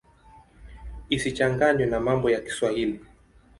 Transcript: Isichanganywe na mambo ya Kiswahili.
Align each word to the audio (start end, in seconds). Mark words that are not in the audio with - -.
Isichanganywe 1.15 1.85
na 1.91 1.99
mambo 2.05 2.27
ya 2.33 2.41
Kiswahili. 2.45 2.97